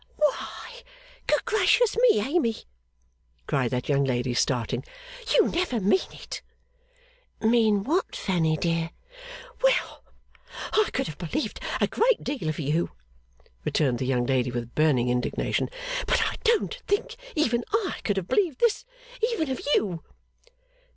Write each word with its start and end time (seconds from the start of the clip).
'Why, 0.17 0.81
good 1.27 1.45
gracious 1.45 1.95
me, 1.95 2.19
Amy!' 2.21 2.63
cried 3.45 3.69
that 3.69 3.87
young 3.87 4.03
lady 4.03 4.33
starting. 4.33 4.83
'You 5.31 5.47
never 5.49 5.79
mean 5.79 6.11
it!' 6.11 6.41
'Mean 7.39 7.83
what, 7.83 8.15
Fanny 8.15 8.57
dear?' 8.57 8.89
'Well! 9.61 10.03
I 10.73 10.89
could 10.91 11.05
have 11.05 11.19
believed 11.19 11.59
a 11.79 11.85
great 11.85 12.23
deal 12.23 12.49
of 12.49 12.57
you,' 12.57 12.93
returned 13.63 13.99
the 13.99 14.07
young 14.07 14.25
lady 14.25 14.49
with 14.49 14.73
burning 14.73 15.07
indignation, 15.09 15.69
'but 16.07 16.19
I 16.25 16.37
don't 16.45 16.73
think 16.87 17.15
even 17.35 17.63
I 17.71 17.99
could 18.03 18.17
have 18.17 18.27
believed 18.27 18.59
this, 18.59 18.85
of 19.21 19.39
even 19.39 19.55
you! 19.75 20.03